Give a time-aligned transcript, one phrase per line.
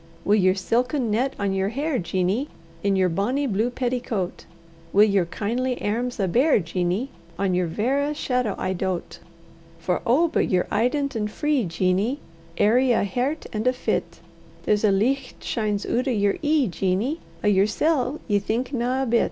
[0.25, 2.49] ]Wi' yer silken net on yer hair, Jeanie,
[2.81, 4.45] In yer bonny blue petticoat,
[4.93, 9.19] Wi' yer kindly airms a' bare, Jeanie, On yer verra shadow I doat.
[9.77, 10.27] For oh!
[10.27, 12.19] but ye're eident and free, Jeanie,
[12.57, 14.21] Airy o' hert and o' fit;
[14.63, 19.19] There's a licht shines oot o' yer ee, Jeanie; O' yersel' ye thinkna a bit.